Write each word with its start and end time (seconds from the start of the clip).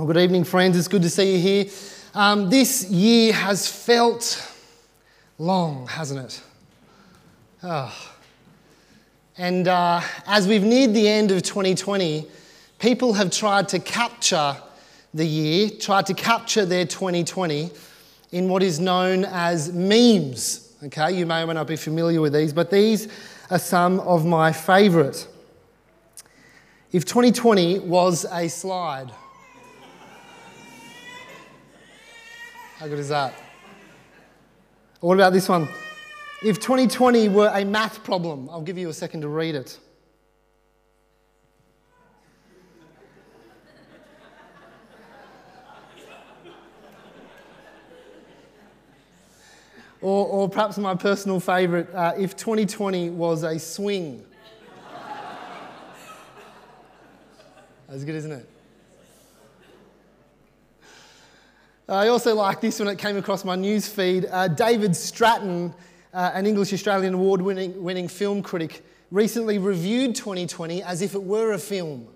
Well, 0.00 0.06
good 0.06 0.16
evening, 0.16 0.44
friends. 0.44 0.78
It's 0.78 0.88
good 0.88 1.02
to 1.02 1.10
see 1.10 1.34
you 1.34 1.38
here. 1.38 1.66
Um, 2.14 2.48
this 2.48 2.90
year 2.90 3.34
has 3.34 3.68
felt 3.68 4.50
long, 5.36 5.88
hasn't 5.88 6.24
it? 6.24 6.42
Oh. 7.62 8.10
And 9.36 9.68
uh, 9.68 10.00
as 10.26 10.48
we've 10.48 10.62
neared 10.62 10.94
the 10.94 11.06
end 11.06 11.30
of 11.32 11.42
2020, 11.42 12.26
people 12.78 13.12
have 13.12 13.30
tried 13.30 13.68
to 13.68 13.78
capture 13.78 14.56
the 15.12 15.26
year, 15.26 15.68
tried 15.68 16.06
to 16.06 16.14
capture 16.14 16.64
their 16.64 16.86
2020 16.86 17.70
in 18.32 18.48
what 18.48 18.62
is 18.62 18.80
known 18.80 19.26
as 19.26 19.70
memes. 19.70 20.76
Okay, 20.82 21.12
you 21.12 21.26
may 21.26 21.42
or 21.42 21.46
may 21.46 21.52
not 21.52 21.66
be 21.66 21.76
familiar 21.76 22.22
with 22.22 22.32
these, 22.32 22.54
but 22.54 22.70
these 22.70 23.08
are 23.50 23.58
some 23.58 24.00
of 24.00 24.24
my 24.24 24.50
favourite. 24.50 25.28
If 26.90 27.04
2020 27.04 27.80
was 27.80 28.24
a 28.32 28.48
slide, 28.48 29.12
how 32.80 32.88
good 32.88 32.98
is 32.98 33.10
that? 33.10 33.34
What 35.00 35.12
about 35.12 35.34
this 35.34 35.50
one? 35.50 35.68
If 36.42 36.60
2020 36.60 37.28
were 37.28 37.52
a 37.52 37.62
math 37.62 38.02
problem, 38.02 38.48
I'll 38.48 38.62
give 38.62 38.78
you 38.78 38.88
a 38.88 38.94
second 38.94 39.20
to 39.20 39.28
read 39.28 39.54
it. 39.54 39.78
Or, 50.00 50.26
or 50.26 50.48
perhaps 50.48 50.78
my 50.78 50.94
personal 50.94 51.38
favourite, 51.38 51.94
uh, 51.94 52.14
if 52.16 52.34
2020 52.34 53.10
was 53.10 53.42
a 53.42 53.58
swing. 53.58 54.24
That's 57.86 58.04
good, 58.04 58.14
isn't 58.14 58.32
it? 58.32 58.48
I 61.90 62.06
also 62.06 62.36
like 62.36 62.60
this 62.60 62.78
when 62.78 62.86
it 62.86 62.98
came 62.98 63.16
across 63.16 63.44
my 63.44 63.56
news 63.56 63.88
feed. 63.88 64.24
Uh, 64.30 64.46
David 64.46 64.94
Stratton, 64.94 65.74
uh, 66.14 66.30
an 66.34 66.46
English 66.46 66.72
Australian 66.72 67.14
award 67.14 67.42
winning, 67.42 67.82
winning 67.82 68.06
film 68.06 68.44
critic, 68.44 68.84
recently 69.10 69.58
reviewed 69.58 70.14
2020 70.14 70.84
as 70.84 71.02
if 71.02 71.16
it 71.16 71.22
were 71.22 71.50
a 71.50 71.58
film. 71.58 72.06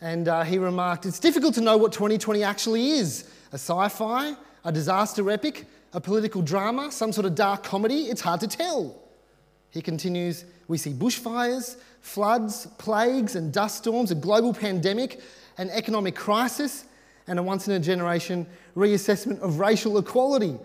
And 0.00 0.28
uh, 0.28 0.44
he 0.44 0.58
remarked, 0.58 1.06
It's 1.06 1.18
difficult 1.18 1.54
to 1.54 1.60
know 1.60 1.76
what 1.76 1.90
2020 1.90 2.44
actually 2.44 2.90
is 2.92 3.28
a 3.50 3.56
sci 3.56 3.88
fi, 3.88 4.36
a 4.64 4.70
disaster 4.70 5.28
epic, 5.28 5.66
a 5.92 6.00
political 6.00 6.40
drama, 6.40 6.92
some 6.92 7.10
sort 7.10 7.26
of 7.26 7.34
dark 7.34 7.64
comedy. 7.64 8.04
It's 8.04 8.20
hard 8.20 8.38
to 8.42 8.46
tell. 8.46 8.94
He 9.70 9.82
continues, 9.82 10.44
We 10.68 10.78
see 10.78 10.92
bushfires, 10.92 11.78
floods, 12.00 12.68
plagues, 12.78 13.34
and 13.34 13.52
dust 13.52 13.78
storms, 13.78 14.12
a 14.12 14.14
global 14.14 14.54
pandemic, 14.54 15.20
an 15.58 15.68
economic 15.70 16.14
crisis 16.14 16.84
and 17.26 17.38
a 17.38 17.42
once 17.42 17.68
in 17.68 17.74
a 17.74 17.80
generation 17.80 18.46
reassessment 18.76 19.40
of 19.40 19.58
racial 19.58 19.98
equality. 19.98 20.58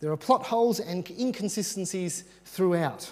There 0.00 0.10
are 0.10 0.16
plot 0.16 0.44
holes 0.44 0.80
and 0.80 1.08
inconsistencies 1.10 2.24
throughout. 2.44 3.10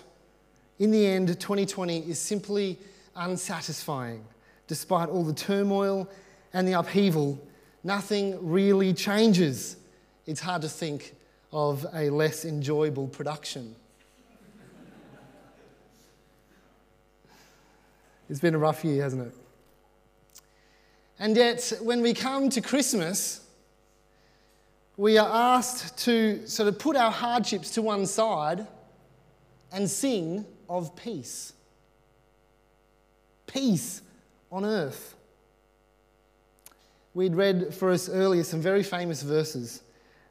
In 0.79 0.91
the 0.91 1.07
end, 1.07 1.29
2020 1.29 1.99
is 2.01 2.19
simply 2.19 2.79
unsatisfying. 3.17 4.25
Despite 4.69 5.09
all 5.09 5.25
the 5.25 5.35
turmoil 5.35 6.09
and 6.53 6.67
the 6.67 6.73
upheaval, 6.73 7.39
nothing 7.83 8.39
really 8.49 8.95
changes. 8.95 9.77
It's 10.27 10.41
hard 10.41 10.63
to 10.63 10.69
think 10.69 11.15
of 11.53 11.87
a 11.95 12.11
less 12.11 12.45
enjoyable 12.45 13.09
production. 13.09 13.75
it's 18.29 18.41
been 18.41 18.55
a 18.55 18.59
rough 18.59 18.85
year, 18.85 19.03
hasn't 19.03 19.27
it? 19.27 19.35
And 21.19 21.37
yet, 21.37 21.73
when 21.83 22.01
we 22.01 22.15
come 22.15 22.49
to 22.51 22.61
Christmas, 22.61 23.41
we 24.97 25.19
are 25.19 25.29
asked 25.29 25.99
to 26.05 26.47
sort 26.47 26.69
of 26.69 26.79
put 26.79 26.97
our 26.97 27.11
hardships 27.11 27.71
to 27.73 27.83
one 27.83 28.07
side 28.07 28.67
and 29.73 29.89
sing 29.89 30.45
of 30.69 30.95
peace. 30.97 31.53
Peace 33.47 34.03
on 34.51 34.65
earth. 34.65 35.15
We'd 37.15 37.35
read 37.35 37.75
for 37.75 37.91
us 37.91 38.09
earlier 38.09 38.45
some 38.45 38.61
very 38.61 38.83
famous 38.83 39.23
verses, 39.23 39.83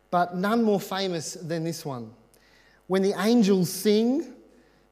but 0.10 0.38
none 0.38 0.64
more 0.64 0.80
famous 0.80 1.34
than 1.34 1.64
this 1.64 1.86
one. 1.86 2.12
When 2.88 3.02
the 3.02 3.14
angels 3.20 3.70
sing, 3.70 4.34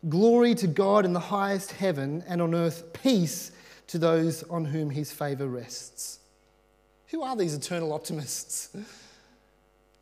Glory 0.10 0.54
to 0.56 0.68
God 0.68 1.04
in 1.04 1.14
the 1.14 1.20
highest 1.20 1.72
heaven, 1.72 2.24
and 2.28 2.40
on 2.42 2.54
earth 2.54 2.94
peace 2.94 3.52
to 3.88 3.98
those 3.98 4.44
on 4.44 4.66
whom 4.66 4.90
his 4.90 5.12
favour 5.12 5.48
rests. 5.48 6.20
Who 7.08 7.22
are 7.22 7.36
these 7.36 7.54
eternal 7.54 7.94
optimists? 7.94 8.76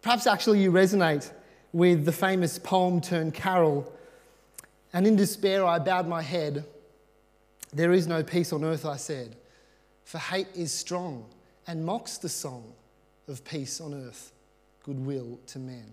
Perhaps 0.01 0.27
actually 0.27 0.61
you 0.61 0.71
resonate 0.71 1.31
with 1.71 2.05
the 2.05 2.11
famous 2.11 2.59
poem 2.59 3.01
turned 3.01 3.33
carol, 3.33 3.91
and 4.93 5.07
in 5.07 5.15
despair 5.15 5.65
I 5.65 5.79
bowed 5.79 6.07
my 6.07 6.21
head. 6.21 6.65
There 7.73 7.91
is 7.91 8.07
no 8.07 8.23
peace 8.23 8.53
on 8.53 8.63
earth, 8.63 8.85
I 8.85 8.97
said, 8.97 9.35
for 10.05 10.19
hate 10.19 10.47
is 10.55 10.71
strong 10.71 11.25
and 11.65 11.85
mocks 11.85 12.17
the 12.17 12.29
song 12.29 12.73
of 13.27 13.43
peace 13.43 13.81
on 13.81 13.93
earth, 13.93 14.31
goodwill 14.83 15.39
to 15.47 15.59
men. 15.59 15.91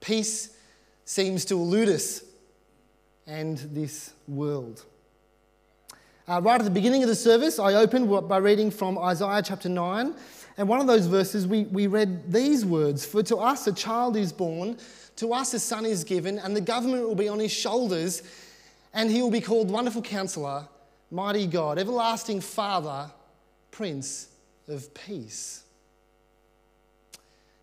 Peace 0.00 0.56
seems 1.04 1.44
to 1.44 1.54
elude 1.54 1.88
us 1.88 2.24
and 3.26 3.58
this 3.58 4.12
world. 4.26 4.84
Uh, 6.30 6.40
right 6.40 6.60
at 6.60 6.64
the 6.64 6.70
beginning 6.70 7.02
of 7.02 7.08
the 7.08 7.14
service, 7.16 7.58
I 7.58 7.74
opened 7.74 8.08
by 8.28 8.36
reading 8.36 8.70
from 8.70 8.96
Isaiah 8.96 9.42
chapter 9.42 9.68
9. 9.68 10.14
And 10.58 10.68
one 10.68 10.80
of 10.80 10.86
those 10.86 11.06
verses, 11.06 11.44
we, 11.44 11.64
we 11.64 11.88
read 11.88 12.32
these 12.32 12.64
words 12.64 13.04
For 13.04 13.20
to 13.24 13.38
us 13.38 13.66
a 13.66 13.72
child 13.72 14.16
is 14.16 14.32
born, 14.32 14.78
to 15.16 15.32
us 15.32 15.54
a 15.54 15.58
son 15.58 15.84
is 15.84 16.04
given, 16.04 16.38
and 16.38 16.54
the 16.54 16.60
government 16.60 17.02
will 17.02 17.16
be 17.16 17.26
on 17.26 17.40
his 17.40 17.50
shoulders, 17.50 18.22
and 18.94 19.10
he 19.10 19.20
will 19.20 19.32
be 19.32 19.40
called 19.40 19.72
Wonderful 19.72 20.02
Counselor, 20.02 20.68
Mighty 21.10 21.48
God, 21.48 21.80
Everlasting 21.80 22.42
Father, 22.42 23.10
Prince 23.72 24.28
of 24.68 24.94
Peace. 24.94 25.64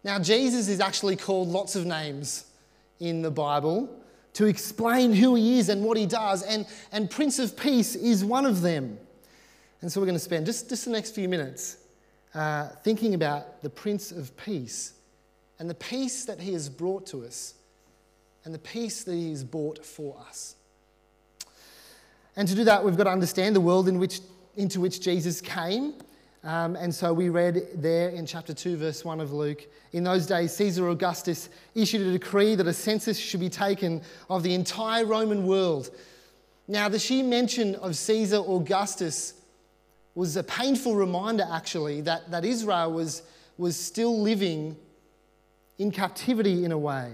Now, 0.04 0.20
Jesus 0.20 0.68
is 0.68 0.82
actually 0.82 1.16
called 1.16 1.48
lots 1.48 1.78
of 1.78 1.86
names 1.86 2.44
in 3.00 3.22
the 3.22 3.32
Bible 3.32 3.90
to 4.38 4.46
explain 4.46 5.14
who 5.14 5.34
he 5.34 5.58
is 5.58 5.68
and 5.68 5.84
what 5.84 5.98
he 5.98 6.06
does, 6.06 6.44
and, 6.44 6.68
and 6.92 7.10
Prince 7.10 7.40
of 7.40 7.58
Peace 7.58 7.96
is 7.96 8.24
one 8.24 8.46
of 8.46 8.62
them. 8.62 9.00
And 9.82 9.92
so 9.92 10.00
we're 10.00 10.06
going 10.06 10.16
to 10.16 10.24
spend 10.24 10.46
just, 10.46 10.70
just 10.70 10.86
the 10.86 10.92
next 10.92 11.16
few 11.16 11.28
minutes 11.28 11.78
uh, 12.36 12.68
thinking 12.84 13.16
about 13.16 13.64
the 13.64 13.70
Prince 13.72 14.12
of 14.12 14.38
Peace 14.38 14.94
and 15.58 15.68
the 15.68 15.74
peace 15.74 16.26
that 16.26 16.40
he 16.40 16.54
has 16.54 16.70
brought 16.70 17.08
to 17.08 17.26
us 17.26 17.56
and 18.46 18.54
the 18.54 18.60
peace 18.60 19.04
that 19.06 19.16
he 19.16 19.32
has 19.32 19.44
bought 19.44 19.84
for 19.84 20.16
us. 20.30 20.56
And 22.36 22.48
to 22.48 22.54
do 22.54 22.64
that, 22.66 22.86
we've 22.86 22.96
got 22.96 23.06
to 23.06 23.10
understand 23.10 23.56
the 23.56 23.62
world 23.62 23.88
in 23.88 23.98
which, 23.98 24.20
into 24.56 24.80
which 24.80 25.02
Jesus 25.02 25.42
came 25.42 25.96
um, 26.44 26.76
and 26.76 26.94
so 26.94 27.14
we 27.14 27.30
read 27.30 27.68
there 27.76 28.10
in 28.10 28.26
chapter 28.26 28.54
2, 28.54 28.78
verse 28.78 29.04
1 29.04 29.20
of 29.20 29.34
Luke 29.34 29.68
In 29.92 30.04
those 30.04 30.26
days, 30.26 30.56
Caesar 30.56 30.90
Augustus 30.90 31.50
issued 31.76 32.02
a 32.02 32.12
decree 32.12 32.56
that 32.56 32.68
a 32.68 32.74
census 32.74 33.18
should 33.18 33.40
be 33.40 33.50
taken 33.50 34.02
of 34.30 34.44
the 34.44 34.54
entire 34.54 35.06
Roman 35.06 35.46
world. 35.48 35.90
Now, 36.68 36.90
the 36.90 37.00
sheer 37.00 37.24
mention 37.24 37.76
of 37.76 37.96
Caesar 37.96 38.38
Augustus 38.38 39.34
was 40.16 40.36
a 40.36 40.44
painful 40.44 40.96
reminder, 40.96 41.48
actually, 41.52 42.02
that, 42.02 42.30
that 42.32 42.44
Israel 42.44 42.92
was, 42.92 43.24
was 43.58 43.76
still 43.76 44.20
living 44.20 44.76
in 45.78 45.92
captivity 45.92 46.66
in 46.66 46.72
a 46.72 46.78
way. 46.78 47.12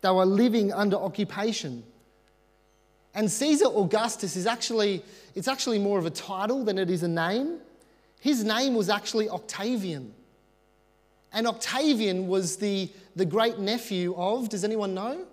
They 0.00 0.10
were 0.10 0.24
living 0.24 0.72
under 0.72 0.96
occupation. 0.96 1.84
And 3.14 3.30
Caesar 3.30 3.66
Augustus 3.66 4.36
is 4.36 4.46
actually, 4.46 5.02
it's 5.34 5.48
actually 5.48 5.78
more 5.78 5.98
of 5.98 6.06
a 6.06 6.10
title 6.10 6.64
than 6.64 6.78
it 6.78 6.90
is 6.90 7.02
a 7.02 7.08
name. 7.08 7.58
His 8.20 8.44
name 8.44 8.74
was 8.74 8.88
actually 8.88 9.28
Octavian. 9.28 10.14
And 11.32 11.46
Octavian 11.46 12.26
was 12.26 12.56
the, 12.56 12.90
the 13.14 13.24
great 13.24 13.58
nephew 13.58 14.14
of, 14.16 14.48
does 14.48 14.64
anyone 14.64 14.94
know? 14.94 15.26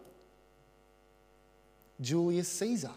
Julius 2.01 2.49
Caesar. 2.49 2.91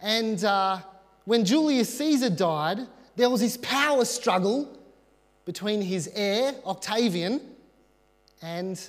And 0.00 0.44
uh, 0.44 0.78
when 1.24 1.44
Julius 1.44 1.96
Caesar 1.98 2.30
died, 2.30 2.86
there 3.16 3.30
was 3.30 3.40
this 3.40 3.56
power 3.56 4.04
struggle 4.04 4.78
between 5.44 5.80
his 5.80 6.10
heir, 6.14 6.54
Octavian, 6.66 7.40
and 8.42 8.80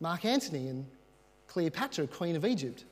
Mark 0.00 0.24
Antony 0.24 0.68
and 0.68 0.86
Cleopatra, 1.48 2.06
Queen 2.06 2.36
of 2.36 2.44
Egypt. 2.44 2.84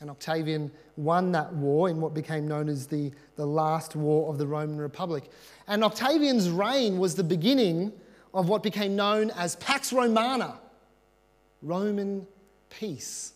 And 0.00 0.10
Octavian 0.10 0.70
won 0.96 1.32
that 1.32 1.52
war 1.52 1.88
in 1.88 2.00
what 2.00 2.14
became 2.14 2.46
known 2.46 2.68
as 2.68 2.86
the, 2.86 3.10
the 3.36 3.46
last 3.46 3.96
war 3.96 4.30
of 4.30 4.38
the 4.38 4.46
Roman 4.46 4.78
Republic. 4.78 5.24
And 5.66 5.82
Octavian's 5.82 6.50
reign 6.50 6.98
was 6.98 7.16
the 7.16 7.24
beginning 7.24 7.92
of 8.32 8.48
what 8.48 8.62
became 8.62 8.94
known 8.94 9.30
as 9.30 9.56
Pax 9.56 9.92
Romana, 9.92 10.58
Roman 11.62 12.26
peace. 12.70 13.32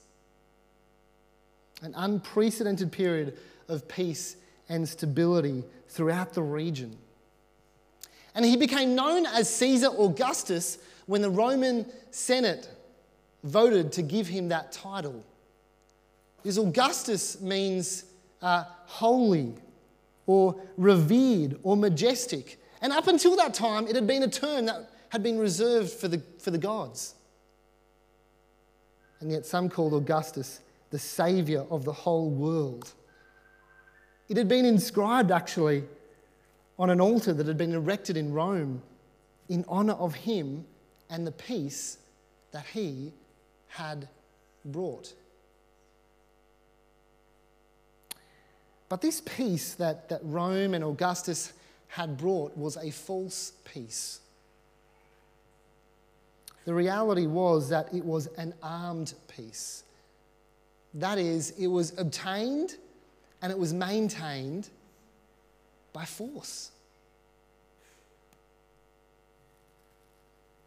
An 1.82 1.94
unprecedented 1.97 2.93
period 2.93 3.37
of 3.69 3.88
peace 3.88 4.37
and 4.69 4.88
stability 4.88 5.65
throughout 5.88 6.32
the 6.32 6.43
region. 6.43 6.97
And 8.35 8.44
he 8.44 8.56
became 8.56 8.94
known 8.94 9.26
as 9.26 9.53
Caesar 9.56 9.88
Augustus 9.99 10.79
when 11.06 11.23
the 11.23 11.31
Roman 11.31 11.87
Senate 12.11 12.69
voted 13.43 13.93
to 13.93 14.03
give 14.03 14.29
him 14.29 14.49
that 14.49 14.73
title. 14.73 15.25
Because 16.43 16.59
Augustus 16.59 17.41
means 17.41 18.05
uh, 18.41 18.65
holy 18.87 19.55
or 20.27 20.61
revered 20.77 21.59
or 21.62 21.77
majestic. 21.77 22.61
And 22.81 22.93
up 22.93 23.06
until 23.06 23.37
that 23.37 23.55
time, 23.55 23.87
it 23.87 23.94
had 23.94 24.06
been 24.06 24.23
a 24.23 24.29
term 24.29 24.67
that 24.67 24.91
had 25.09 25.23
been 25.23 25.39
reserved 25.39 25.91
for 25.91 26.09
the, 26.09 26.23
for 26.39 26.50
the 26.50 26.59
gods. 26.59 27.15
And 29.21 29.31
yet, 29.31 29.47
some 29.47 29.69
called 29.69 29.94
Augustus 29.94 30.61
the 30.91 30.99
savior 30.99 31.65
of 31.71 31.85
the 31.85 31.93
whole 31.93 32.29
world. 32.29 32.93
It 34.29 34.37
had 34.37 34.47
been 34.47 34.67
inscribed 34.67 35.31
actually 35.31 35.85
on 36.79 36.91
an 36.91 37.00
altar 37.00 37.33
that 37.33 37.47
had 37.47 37.56
been 37.56 37.73
erected 37.73 38.17
in 38.17 38.33
Rome 38.33 38.83
in 39.49 39.65
honor 39.69 39.94
of 39.94 40.15
him 40.15 40.67
and 41.09 41.27
the 41.27 41.33
peace 41.33 41.99
that 42.53 42.67
he 42.67 43.12
had 43.69 44.09
brought. 44.65 45.15
But 48.93 49.00
this 49.00 49.23
peace 49.23 49.73
that, 49.77 50.11
that 50.11 50.21
Rome 50.23 50.75
and 50.75 50.85
Augustus 50.85 51.55
had 51.89 52.19
brought 52.19 52.55
was 52.55 52.77
a 52.77 52.91
false 52.91 53.55
peace. 53.65 54.21
The 56.67 56.75
reality 56.75 57.27
was 57.27 57.71
that 57.71 57.94
it 57.94 58.05
was 58.05 58.27
an 58.37 58.53
armed 58.62 59.15
peace. 59.35 59.85
That 60.93 61.17
is, 61.17 61.55
it 61.59 61.69
was 61.69 61.99
obtained 61.99 62.77
and 63.41 63.50
it 63.50 63.59
was 63.59 63.73
maintained 63.73 64.69
by 65.94 66.05
force. 66.05 66.71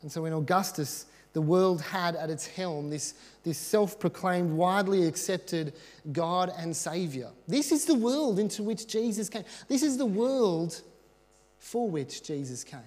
And 0.02 0.12
so 0.12 0.24
when 0.24 0.34
Augustus, 0.34 1.06
the 1.36 1.42
world 1.42 1.82
had 1.82 2.16
at 2.16 2.30
its 2.30 2.48
helm 2.48 2.90
this, 2.90 3.14
this 3.44 3.58
self 3.58 4.00
proclaimed, 4.00 4.50
widely 4.50 5.06
accepted 5.06 5.74
God 6.14 6.50
and 6.58 6.74
Saviour. 6.74 7.30
This 7.46 7.74
is 7.74 7.84
the 7.84 7.94
world 7.94 8.40
into 8.40 8.64
which 8.64 8.88
Jesus 8.88 9.28
came. 9.28 9.44
This 9.68 9.84
is 9.84 9.98
the 9.98 10.06
world 10.06 10.82
for 11.60 11.90
which 11.90 12.24
Jesus 12.24 12.64
came. 12.64 12.80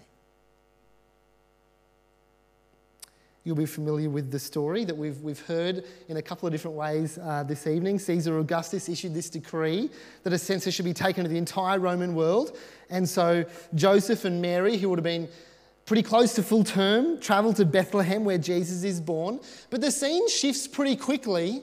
You'll 3.45 3.55
be 3.55 3.67
familiar 3.67 4.09
with 4.09 4.31
the 4.31 4.39
story 4.39 4.87
that 4.87 4.97
we've, 4.97 5.21
we've 5.21 5.45
heard 5.47 5.85
in 6.09 6.17
a 6.17 6.23
couple 6.23 6.47
of 6.47 6.53
different 6.53 6.77
ways 6.79 7.19
uh, 7.19 7.43
this 7.43 7.67
evening. 7.67 7.99
Caesar 7.99 8.39
Augustus 8.39 8.89
issued 8.89 9.13
this 9.13 9.29
decree 9.29 9.91
that 10.23 10.33
a 10.33 10.39
census 10.39 10.75
should 10.75 10.87
be 10.87 10.95
taken 10.95 11.27
of 11.27 11.31
the 11.31 11.37
entire 11.37 11.79
Roman 11.79 12.15
world. 12.15 12.57
And 12.89 13.07
so 13.07 13.45
Joseph 13.75 14.25
and 14.25 14.41
Mary, 14.41 14.79
who 14.79 14.89
would 14.89 14.99
have 14.99 15.05
been 15.05 15.29
pretty 15.89 16.03
close 16.03 16.35
to 16.35 16.43
full 16.43 16.63
term, 16.63 17.19
travel 17.19 17.55
to 17.55 17.65
Bethlehem 17.65 18.23
where 18.23 18.37
Jesus 18.37 18.85
is 18.85 19.01
born. 19.01 19.41
But 19.71 19.81
the 19.81 19.91
scene 19.91 20.29
shifts 20.29 20.69
pretty 20.69 20.97
quickly 20.97 21.63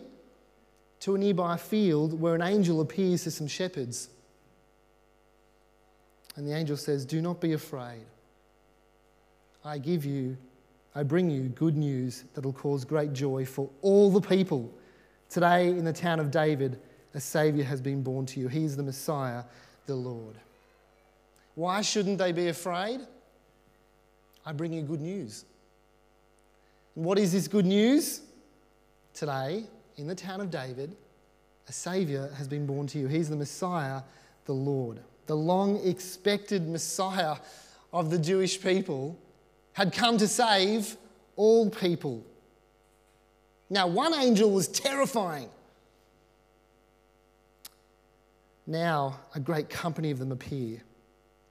to 1.02 1.14
a 1.14 1.18
nearby 1.18 1.58
field 1.58 2.20
where 2.20 2.34
an 2.34 2.42
angel 2.42 2.82
appears 2.82 3.24
to 3.26 3.32
some 3.32 3.48
shepherds. 3.48 4.10
And 6.36 6.48
the 6.48 6.56
angel 6.56 6.76
says, 6.76 7.06
Do 7.06 7.22
not 7.22 7.40
be 7.40 7.54
afraid. 7.54 8.06
I 9.64 9.78
give 9.78 10.06
you 10.06 10.38
I 10.98 11.04
bring 11.04 11.30
you 11.30 11.50
good 11.50 11.76
news 11.76 12.24
that 12.34 12.46
will 12.46 12.54
cause 12.54 12.86
great 12.86 13.12
joy 13.12 13.46
for 13.46 13.70
all 13.82 14.10
the 14.10 14.22
people. 14.22 14.74
Today, 15.30 15.68
in 15.68 15.84
the 15.84 15.92
town 15.92 16.22
of 16.22 16.32
David, 16.32 16.80
a 17.14 17.20
Saviour 17.20 17.66
has 17.66 17.82
been 17.82 18.02
born 18.02 18.26
to 18.28 18.40
you. 18.40 18.48
He 18.48 18.64
is 18.64 18.78
the 18.78 18.84
Messiah, 18.84 19.44
the 19.88 19.96
Lord. 19.96 20.36
Why 21.56 21.82
shouldn't 21.82 22.18
they 22.18 22.32
be 22.32 22.48
afraid? 22.48 23.02
I 24.46 24.54
bring 24.54 24.74
you 24.74 24.82
good 24.84 25.02
news. 25.02 25.46
And 26.96 27.04
what 27.04 27.18
is 27.18 27.32
this 27.32 27.48
good 27.48 27.66
news? 27.66 28.22
Today, 29.14 29.64
in 29.98 30.08
the 30.08 30.16
town 30.16 30.42
of 30.42 30.52
David, 30.52 30.96
a 31.68 31.72
Saviour 31.72 32.30
has 32.38 32.48
been 32.48 32.66
born 32.66 32.88
to 32.88 33.00
you. 33.00 33.08
He's 33.08 33.30
the 33.30 33.36
Messiah, 33.36 34.02
the 34.46 34.54
Lord. 34.54 35.00
The 35.26 35.36
long 35.36 35.78
expected 35.86 36.68
Messiah 36.68 37.38
of 37.92 38.12
the 38.12 38.20
Jewish 38.20 38.62
people 38.62 39.18
had 39.74 39.92
come 39.92 40.18
to 40.18 40.28
save 40.28 40.96
all 41.36 41.70
people. 41.70 42.24
Now, 43.70 43.88
one 43.88 44.14
angel 44.14 44.52
was 44.52 44.68
terrifying. 44.68 45.50
Now, 48.68 49.20
a 49.34 49.40
great 49.40 49.70
company 49.70 50.12
of 50.12 50.20
them 50.20 50.32
appear, 50.32 50.82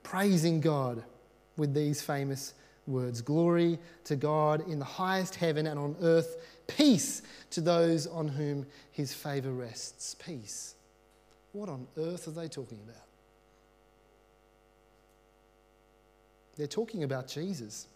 praising 0.03 0.61
God 0.61 1.03
with 1.57 1.75
these 1.75 2.03
famous 2.03 2.55
words 2.87 3.21
Glory 3.21 3.79
to 4.05 4.17
God 4.17 4.69
in 4.69 4.79
the 4.79 4.85
highest 4.85 5.35
heaven 5.37 5.67
and 5.67 5.79
on 5.79 5.97
earth, 6.03 6.37
peace 6.67 7.23
to 7.51 7.61
those 7.61 8.07
on 8.07 8.29
whom 8.29 8.67
his 8.93 9.15
favour 9.15 9.53
rests. 9.53 10.15
Peace. 10.15 10.75
What 11.53 11.69
on 11.69 11.87
earth 11.97 12.29
are 12.29 12.33
they 12.33 12.49
talking 12.49 12.81
about? 12.85 13.05
They're 16.57 16.67
talking 16.67 17.03
about 17.03 17.29
Jesus 17.29 17.87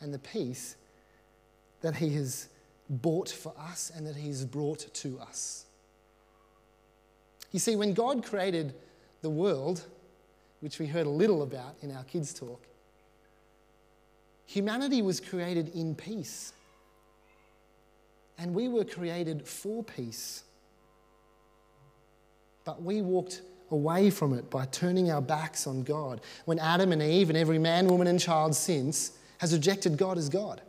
and 0.00 0.12
the 0.12 0.18
peace 0.18 0.76
that 1.80 1.96
He 1.96 2.14
has 2.14 2.48
bought 2.88 3.28
for 3.28 3.52
us 3.58 3.90
and 3.94 4.06
that 4.06 4.16
He 4.16 4.28
has 4.28 4.44
brought 4.44 4.92
to 4.94 5.18
us. 5.20 5.66
You 7.52 7.58
see, 7.58 7.76
when 7.76 7.94
God 7.94 8.24
created 8.24 8.74
the 9.22 9.30
world, 9.30 9.84
which 10.60 10.78
we 10.78 10.86
heard 10.86 11.06
a 11.06 11.10
little 11.10 11.42
about 11.42 11.76
in 11.82 11.90
our 11.90 12.04
kids' 12.04 12.34
talk, 12.34 12.66
humanity 14.46 15.02
was 15.02 15.20
created 15.20 15.74
in 15.74 15.94
peace. 15.94 16.52
And 18.38 18.54
we 18.54 18.68
were 18.68 18.84
created 18.84 19.46
for 19.46 19.82
peace. 19.82 20.44
But 22.64 22.82
we 22.82 23.02
walked 23.02 23.42
away 23.70 24.10
from 24.10 24.34
it 24.34 24.48
by 24.50 24.66
turning 24.66 25.10
our 25.10 25.22
backs 25.22 25.66
on 25.66 25.82
God. 25.82 26.20
When 26.44 26.58
Adam 26.58 26.92
and 26.92 27.02
Eve 27.02 27.30
and 27.30 27.36
every 27.36 27.58
man, 27.58 27.86
woman, 27.86 28.06
and 28.06 28.20
child 28.20 28.54
since, 28.54 29.12
has 29.38 29.52
rejected 29.52 29.96
God 29.96 30.18
as 30.18 30.28
God. 30.28 30.60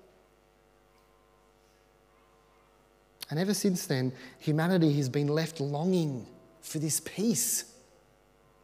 And 3.29 3.39
ever 3.39 3.53
since 3.53 3.85
then, 3.85 4.13
humanity 4.39 4.93
has 4.93 5.09
been 5.09 5.27
left 5.27 5.59
longing 5.59 6.25
for 6.61 6.79
this 6.79 7.01
peace 7.01 7.65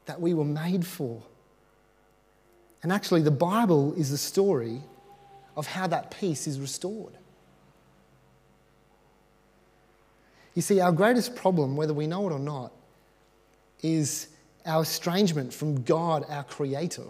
that 0.05 0.19
we 0.19 0.33
were 0.33 0.45
made 0.45 0.85
for. 0.85 1.21
And 2.81 2.91
actually, 2.91 3.21
the 3.21 3.31
Bible 3.31 3.93
is 3.93 4.09
the 4.11 4.17
story 4.17 4.81
of 5.55 5.67
how 5.67 5.87
that 5.87 6.11
peace 6.11 6.47
is 6.47 6.59
restored. 6.59 7.13
You 10.55 10.61
see, 10.61 10.79
our 10.79 10.91
greatest 10.91 11.35
problem, 11.35 11.75
whether 11.75 11.93
we 11.93 12.07
know 12.07 12.27
it 12.29 12.33
or 12.33 12.39
not, 12.39 12.71
is 13.81 14.27
our 14.65 14.83
estrangement 14.83 15.53
from 15.53 15.83
God, 15.83 16.25
our 16.29 16.43
Creator. 16.43 17.05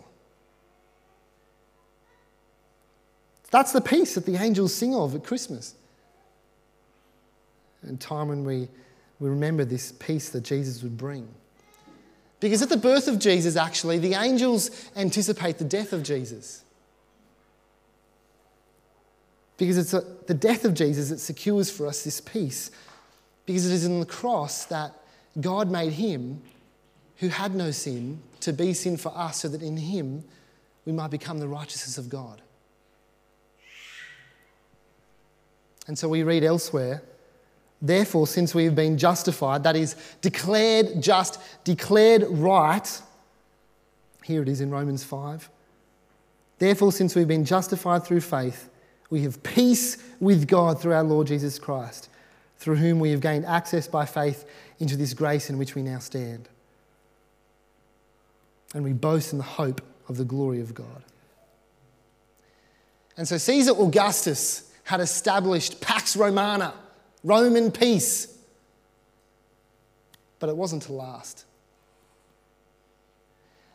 That's 3.51 3.71
the 3.71 3.81
peace 3.81 4.15
that 4.15 4.25
the 4.25 4.37
angels 4.37 4.73
sing 4.73 4.95
of 4.95 5.13
at 5.13 5.23
Christmas. 5.23 5.75
And 7.83 7.99
time 7.99 8.29
when 8.29 8.43
we, 8.43 8.67
we 9.19 9.29
remember 9.29 9.65
this 9.65 9.91
peace 9.91 10.29
that 10.29 10.41
Jesus 10.41 10.81
would 10.81 10.97
bring. 10.97 11.27
Because 12.39 12.61
at 12.61 12.69
the 12.69 12.77
birth 12.77 13.07
of 13.07 13.19
Jesus, 13.19 13.55
actually, 13.55 13.99
the 13.99 14.15
angels 14.15 14.89
anticipate 14.95 15.59
the 15.59 15.65
death 15.65 15.93
of 15.93 16.01
Jesus. 16.01 16.63
Because 19.57 19.77
it's 19.77 19.93
a, 19.93 20.01
the 20.27 20.33
death 20.33 20.65
of 20.65 20.73
Jesus 20.73 21.09
that 21.09 21.19
secures 21.19 21.69
for 21.69 21.87
us 21.87 22.03
this 22.03 22.19
peace. 22.19 22.71
Because 23.45 23.69
it 23.69 23.73
is 23.73 23.85
in 23.85 23.99
the 23.99 24.05
cross 24.05 24.65
that 24.65 24.93
God 25.39 25.69
made 25.69 25.93
him 25.93 26.41
who 27.17 27.29
had 27.29 27.55
no 27.55 27.71
sin 27.71 28.19
to 28.41 28.51
be 28.51 28.73
sin 28.73 28.97
for 28.97 29.15
us, 29.15 29.41
so 29.41 29.47
that 29.47 29.61
in 29.61 29.77
him 29.77 30.23
we 30.85 30.91
might 30.91 31.11
become 31.11 31.39
the 31.39 31.47
righteousness 31.47 31.97
of 31.97 32.09
God. 32.09 32.41
And 35.87 35.97
so 35.97 36.07
we 36.07 36.23
read 36.23 36.43
elsewhere, 36.43 37.01
therefore, 37.81 38.27
since 38.27 38.55
we 38.55 38.65
have 38.65 38.75
been 38.75 38.97
justified, 38.97 39.63
that 39.63 39.75
is, 39.75 39.95
declared 40.21 41.01
just, 41.01 41.39
declared 41.63 42.23
right, 42.29 43.01
here 44.23 44.41
it 44.41 44.49
is 44.49 44.61
in 44.61 44.69
Romans 44.69 45.03
5. 45.03 45.49
Therefore, 46.59 46.91
since 46.91 47.15
we've 47.15 47.27
been 47.27 47.45
justified 47.45 48.05
through 48.05 48.21
faith, 48.21 48.69
we 49.13 49.21
have 49.21 49.43
peace 49.43 49.99
with 50.19 50.47
God 50.47 50.81
through 50.81 50.93
our 50.93 51.03
Lord 51.03 51.27
Jesus 51.27 51.59
Christ, 51.59 52.09
through 52.57 52.77
whom 52.77 52.99
we 52.99 53.11
have 53.11 53.21
gained 53.21 53.45
access 53.45 53.87
by 53.87 54.07
faith 54.07 54.43
into 54.79 54.97
this 54.97 55.13
grace 55.13 55.51
in 55.51 55.59
which 55.59 55.75
we 55.75 55.83
now 55.83 55.99
stand. 55.99 56.49
And 58.73 58.83
we 58.83 58.91
boast 58.91 59.31
in 59.31 59.37
the 59.37 59.43
hope 59.43 59.81
of 60.09 60.17
the 60.17 60.25
glory 60.25 60.61
of 60.61 60.73
God. 60.73 61.03
And 63.15 63.27
so 63.27 63.37
Caesar 63.37 63.73
Augustus 63.73 64.71
had 64.83 64.99
established 64.99 65.79
Pax 65.79 66.17
Romana, 66.17 66.73
Roman 67.23 67.69
peace. 67.69 68.35
But 70.39 70.49
it 70.49 70.57
wasn't 70.57 70.81
to 70.83 70.93
last. 70.93 71.45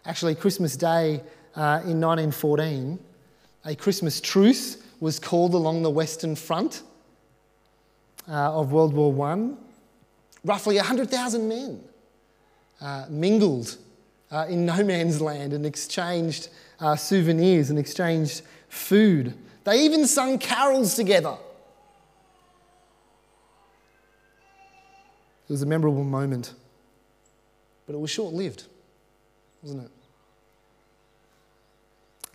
Actually, 0.04 0.34
Christmas 0.34 0.76
Day 0.76 1.22
uh, 1.54 1.82
in 1.84 2.00
1914, 2.00 2.98
a 3.66 3.76
Christmas 3.76 4.20
truce 4.20 4.78
was 5.00 5.18
called 5.18 5.54
along 5.54 5.82
the 5.82 5.90
Western 5.90 6.34
Front 6.34 6.82
uh, 8.28 8.58
of 8.58 8.72
World 8.72 8.92
War 8.92 9.28
I. 9.28 9.50
Roughly 10.44 10.76
100,000 10.76 11.48
men 11.48 11.82
uh, 12.80 13.06
mingled 13.08 13.76
uh, 14.30 14.46
in 14.48 14.66
no 14.66 14.82
man's 14.84 15.20
land 15.20 15.52
and 15.52 15.64
exchanged 15.64 16.48
uh, 16.80 16.96
souvenirs 16.96 17.70
and 17.70 17.78
exchanged 17.78 18.42
food. 18.68 19.34
They 19.64 19.84
even 19.84 20.06
sung 20.06 20.38
carols 20.38 20.94
together. 20.94 21.36
It 25.48 25.52
was 25.52 25.62
a 25.62 25.66
memorable 25.66 26.04
moment, 26.04 26.52
but 27.86 27.94
it 27.94 27.98
was 27.98 28.10
short 28.10 28.34
lived, 28.34 28.64
wasn't 29.62 29.84
it? 29.84 29.90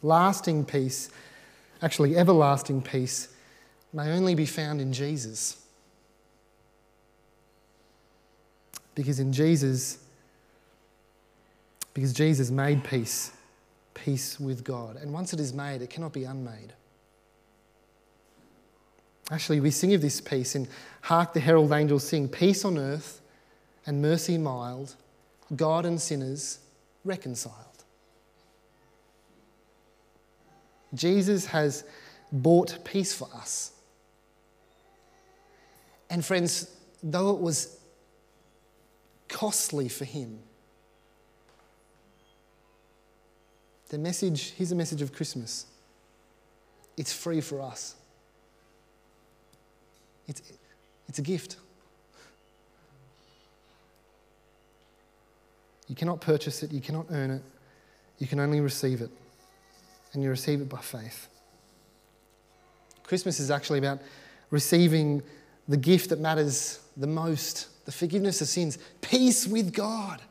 Lasting 0.02 0.66
peace, 0.66 1.10
actually, 1.84 2.18
everlasting 2.18 2.82
peace, 2.82 3.28
may 3.92 4.12
only 4.12 4.34
be 4.34 4.48
found 4.48 4.82
in 4.82 4.92
Jesus. 4.92 5.62
Because 8.96 9.20
in 9.20 9.32
Jesus, 9.32 10.00
because 11.94 12.14
Jesus 12.14 12.50
made 12.50 12.84
peace, 12.84 13.32
peace 13.94 14.40
with 14.40 14.64
God. 14.64 14.96
And 14.96 15.14
once 15.14 15.34
it 15.34 15.40
is 15.40 15.54
made, 15.54 15.82
it 15.82 15.90
cannot 15.92 16.14
be 16.14 16.24
unmade. 16.24 16.74
Actually, 19.30 19.60
we 19.60 19.72
sing 19.72 19.94
of 19.94 20.02
this 20.02 20.20
peace 20.20 20.56
in 20.56 20.68
Hark 21.02 21.34
the 21.34 21.40
Herald 21.40 21.72
Angels 21.72 22.04
Sing 22.04 22.28
Peace 22.28 22.66
on 22.66 22.78
earth 22.78 23.22
and 23.86 24.02
mercy 24.02 24.38
mild, 24.38 24.96
God 25.56 25.86
and 25.86 26.00
sinners 26.00 26.60
reconciled. 27.04 27.73
Jesus 30.94 31.46
has 31.48 31.84
bought 32.32 32.84
peace 32.84 33.14
for 33.14 33.28
us. 33.36 33.72
And 36.10 36.24
friends, 36.24 36.70
though 37.02 37.32
it 37.32 37.40
was 37.40 37.78
costly 39.28 39.90
for 39.90 40.06
him, 40.06 40.40
the 43.90 43.98
message, 43.98 44.52
here's 44.52 44.72
a 44.72 44.76
message 44.76 45.02
of 45.02 45.14
Christmas. 45.14 45.66
It's 46.98 47.14
free 47.14 47.42
for 47.42 47.62
us. 47.62 47.96
It's, 50.28 50.42
it's 51.08 51.20
a 51.20 51.22
gift. 51.22 51.58
You 55.88 55.96
cannot 55.96 56.22
purchase 56.22 56.64
it, 56.64 56.72
you 56.72 56.82
cannot 56.82 57.08
earn 57.12 57.30
it, 57.30 57.44
you 58.18 58.28
can 58.28 58.40
only 58.40 58.62
receive 58.62 59.02
it. 59.02 59.12
And 60.14 60.24
you 60.24 60.30
receive 60.30 60.62
it 60.62 60.70
by 60.70 60.80
faith. 60.80 61.28
Christmas 63.04 63.40
is 63.40 63.52
actually 63.52 63.80
about 63.80 64.00
receiving 64.50 65.22
the 65.68 65.78
gift 65.78 66.10
that 66.10 66.20
matters 66.20 66.80
the 66.98 67.08
most 67.08 67.70
the 67.86 67.92
forgiveness 67.92 68.42
of 68.42 68.48
sins, 68.48 68.78
peace 69.02 69.46
with 69.46 69.74
God. 69.74 70.22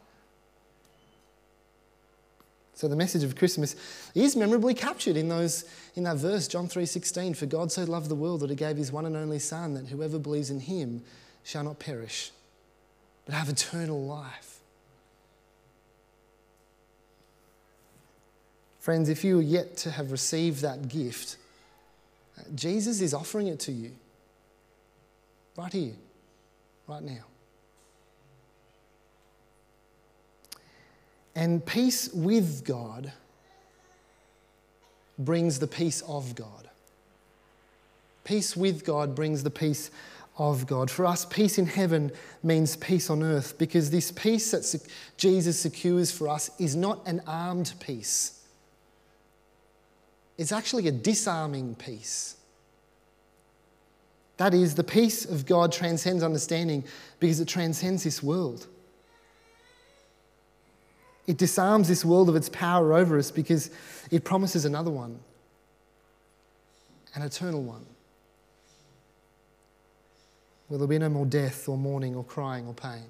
So 2.74 2.88
the 2.88 2.96
message 2.96 3.22
of 3.22 3.36
Christmas 3.36 3.76
is 4.14 4.34
memorably 4.34 4.74
captured 4.74 5.16
in 5.16 5.28
those 5.28 5.64
in 5.94 6.04
that 6.04 6.16
verse 6.16 6.48
John 6.48 6.66
3:16 6.66 7.34
for 7.36 7.46
God 7.46 7.70
so 7.70 7.84
loved 7.84 8.08
the 8.08 8.16
world 8.16 8.40
that 8.40 8.50
he 8.50 8.56
gave 8.56 8.76
his 8.76 8.90
one 8.90 9.06
and 9.06 9.16
only 9.16 9.38
son 9.38 9.74
that 9.74 9.86
whoever 9.86 10.18
believes 10.18 10.50
in 10.50 10.60
him 10.60 11.04
shall 11.44 11.62
not 11.62 11.78
perish 11.78 12.32
but 13.24 13.34
have 13.34 13.48
eternal 13.48 14.04
life. 14.04 14.51
Friends, 18.82 19.08
if 19.08 19.22
you 19.22 19.38
are 19.38 19.42
yet 19.42 19.76
to 19.76 19.92
have 19.92 20.10
received 20.10 20.62
that 20.62 20.88
gift, 20.88 21.36
uh, 22.36 22.42
Jesus 22.56 23.00
is 23.00 23.14
offering 23.14 23.46
it 23.46 23.60
to 23.60 23.70
you 23.70 23.92
right 25.56 25.72
here, 25.72 25.92
right 26.88 27.04
now. 27.04 27.22
And 31.36 31.64
peace 31.64 32.12
with 32.12 32.64
God 32.64 33.12
brings 35.16 35.60
the 35.60 35.68
peace 35.68 36.00
of 36.02 36.34
God. 36.34 36.68
Peace 38.24 38.56
with 38.56 38.84
God 38.84 39.14
brings 39.14 39.44
the 39.44 39.50
peace 39.50 39.92
of 40.36 40.66
God. 40.66 40.90
For 40.90 41.06
us, 41.06 41.24
peace 41.24 41.56
in 41.56 41.66
heaven 41.66 42.10
means 42.42 42.74
peace 42.74 43.10
on 43.10 43.22
earth 43.22 43.58
because 43.58 43.92
this 43.92 44.10
peace 44.10 44.50
that 44.50 44.84
Jesus 45.16 45.56
secures 45.56 46.10
for 46.10 46.28
us 46.28 46.50
is 46.58 46.74
not 46.74 47.06
an 47.06 47.22
armed 47.28 47.74
peace, 47.78 48.40
it's 50.38 50.52
actually 50.52 50.88
a 50.88 50.92
disarming 50.92 51.74
peace. 51.74 52.36
That 54.38 54.54
is, 54.54 54.74
the 54.74 54.84
peace 54.84 55.24
of 55.24 55.46
God 55.46 55.72
transcends 55.72 56.22
understanding 56.22 56.84
because 57.20 57.38
it 57.38 57.48
transcends 57.48 58.02
this 58.02 58.22
world. 58.22 58.66
It 61.26 61.36
disarms 61.36 61.86
this 61.86 62.04
world 62.04 62.28
of 62.28 62.34
its 62.34 62.48
power 62.48 62.94
over 62.94 63.18
us 63.18 63.30
because 63.30 63.70
it 64.10 64.24
promises 64.24 64.64
another 64.64 64.90
one, 64.90 65.20
an 67.14 67.22
eternal 67.22 67.62
one. 67.62 67.86
Where 70.66 70.78
there'll 70.78 70.88
be 70.88 70.98
no 70.98 71.10
more 71.10 71.26
death 71.26 71.68
or 71.68 71.76
mourning 71.76 72.16
or 72.16 72.24
crying 72.24 72.66
or 72.66 72.74
pain. 72.74 73.06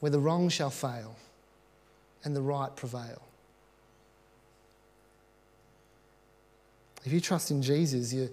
Where 0.00 0.10
the 0.10 0.20
wrong 0.20 0.48
shall 0.48 0.70
fail 0.70 1.16
and 2.24 2.34
the 2.34 2.42
right 2.42 2.74
prevail. 2.74 3.22
If 7.04 7.12
you 7.12 7.20
trust 7.20 7.50
in 7.50 7.62
Jesus, 7.62 8.12
your, 8.12 8.28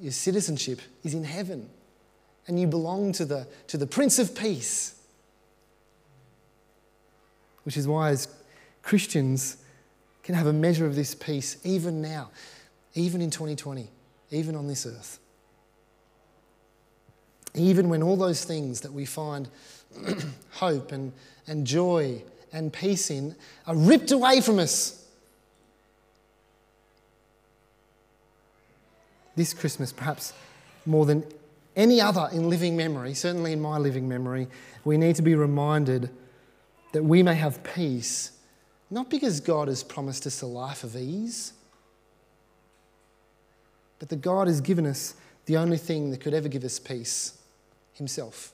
your 0.00 0.12
citizenship 0.12 0.80
is 1.04 1.14
in 1.14 1.24
heaven 1.24 1.68
and 2.46 2.60
you 2.60 2.66
belong 2.66 3.12
to 3.12 3.24
the, 3.24 3.46
to 3.68 3.78
the 3.78 3.86
Prince 3.86 4.18
of 4.18 4.34
Peace 4.34 5.02
which 7.64 7.76
is 7.76 7.86
why, 7.86 8.10
as 8.10 8.28
Christians, 8.82 9.56
can 10.22 10.34
have 10.34 10.46
a 10.46 10.52
measure 10.52 10.86
of 10.86 10.94
this 10.94 11.14
peace 11.14 11.58
even 11.64 12.02
now, 12.02 12.30
even 12.94 13.20
in 13.20 13.30
2020, 13.30 13.88
even 14.30 14.56
on 14.56 14.66
this 14.66 14.86
earth. 14.86 15.18
Even 17.54 17.88
when 17.88 18.02
all 18.02 18.16
those 18.16 18.44
things 18.44 18.80
that 18.80 18.92
we 18.92 19.04
find 19.04 19.48
hope 20.52 20.92
and, 20.92 21.12
and 21.46 21.66
joy 21.66 22.22
and 22.52 22.72
peace 22.72 23.10
in 23.10 23.34
are 23.66 23.76
ripped 23.76 24.10
away 24.10 24.40
from 24.40 24.58
us. 24.58 25.01
This 29.36 29.54
Christmas, 29.54 29.92
perhaps 29.92 30.32
more 30.84 31.06
than 31.06 31.24
any 31.74 32.00
other 32.00 32.28
in 32.32 32.50
living 32.50 32.76
memory, 32.76 33.14
certainly 33.14 33.52
in 33.52 33.60
my 33.60 33.78
living 33.78 34.08
memory, 34.08 34.48
we 34.84 34.96
need 34.96 35.16
to 35.16 35.22
be 35.22 35.34
reminded 35.34 36.10
that 36.92 37.02
we 37.02 37.22
may 37.22 37.34
have 37.34 37.62
peace, 37.62 38.32
not 38.90 39.08
because 39.08 39.40
God 39.40 39.68
has 39.68 39.82
promised 39.82 40.26
us 40.26 40.42
a 40.42 40.46
life 40.46 40.84
of 40.84 40.94
ease, 40.96 41.54
but 43.98 44.08
that 44.10 44.20
God 44.20 44.48
has 44.48 44.60
given 44.60 44.86
us 44.86 45.14
the 45.46 45.56
only 45.56 45.78
thing 45.78 46.10
that 46.10 46.20
could 46.20 46.34
ever 46.34 46.48
give 46.48 46.64
us 46.64 46.78
peace 46.78 47.38
Himself. 47.94 48.52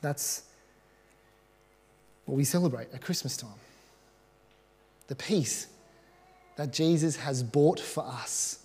That's 0.00 0.42
what 2.26 2.36
we 2.36 2.44
celebrate 2.44 2.92
at 2.92 3.00
Christmas 3.00 3.36
time. 3.36 3.50
The 5.08 5.16
peace 5.16 5.66
that 6.58 6.72
Jesus 6.72 7.14
has 7.14 7.44
bought 7.44 7.78
for 7.78 8.04
us 8.04 8.58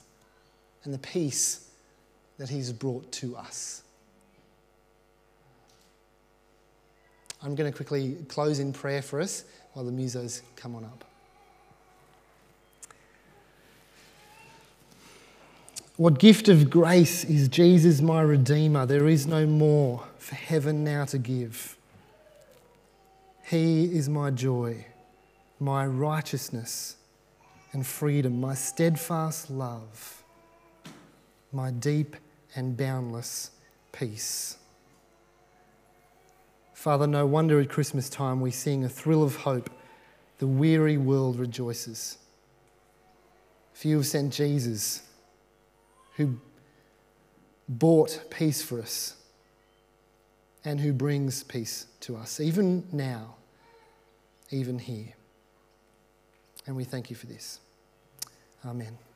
and 0.84 0.92
the 0.92 0.98
peace 0.98 1.70
that 2.40 2.50
He's 2.50 2.74
brought 2.74 3.12
to 3.12 3.38
us. 3.38 3.84
I'm 7.44 7.54
going 7.54 7.72
to 7.72 7.76
quickly 7.76 8.18
close 8.28 8.58
in 8.58 8.74
prayer 8.74 9.04
for 9.04 9.22
us 9.22 9.46
while 9.74 9.86
the 9.86 9.92
musos 9.92 10.42
come 10.56 10.74
on 10.76 10.86
up. 10.86 11.06
What 15.96 16.18
gift 16.18 16.50
of 16.50 16.72
grace 16.72 17.24
is 17.24 17.48
Jesus, 17.48 18.02
my 18.02 18.24
Redeemer? 18.24 18.88
There 18.88 19.08
is 19.08 19.28
no 19.28 19.46
more 19.46 20.04
for 20.18 20.34
heaven 20.34 20.84
now 20.84 21.06
to 21.06 21.20
give. 21.20 21.78
He 23.46 23.96
is 23.96 24.10
my 24.10 24.32
joy, 24.32 24.88
my 25.60 25.86
righteousness 25.86 26.96
and 27.74 27.86
freedom, 27.86 28.40
my 28.40 28.54
steadfast 28.54 29.50
love, 29.50 30.24
my 31.52 31.72
deep 31.72 32.16
and 32.56 32.78
boundless 32.78 33.52
peace. 33.92 34.58
Father, 36.74 37.08
no 37.08 37.26
wonder 37.26 37.60
at 37.60 37.70
Christmas 37.70 38.10
time 38.10 38.42
we 38.42 38.52
sing 38.52 38.84
a 38.84 38.90
thrill 38.90 39.24
of 39.24 39.38
hope. 39.38 39.70
The 40.40 40.48
weary 40.48 40.98
world 40.98 41.40
rejoices. 41.40 42.18
For 43.74 43.88
you 43.88 43.98
have 43.98 44.08
sent 44.08 44.34
Jesus, 44.34 45.04
who 46.16 46.40
bought 47.68 48.26
peace 48.30 48.62
for 48.62 48.82
us. 48.82 49.16
and 50.66 50.80
who 50.80 50.94
brings 50.94 51.44
peace 51.44 51.88
to 52.02 52.16
us, 52.16 52.40
even 52.40 52.86
now, 52.92 53.36
even 54.50 54.80
here. 54.80 55.14
And 56.66 56.76
we 56.76 56.84
thank 56.86 57.10
you 57.10 57.16
for 57.16 57.26
this. 57.26 57.60
Amen. 58.66 59.13